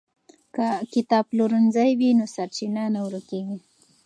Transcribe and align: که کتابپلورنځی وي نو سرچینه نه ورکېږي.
که 0.55 0.67
کتابپلورنځی 0.93 1.91
وي 1.99 2.09
نو 2.19 2.25
سرچینه 2.35 2.83
نه 2.93 2.99
ورکېږي. 3.05 3.57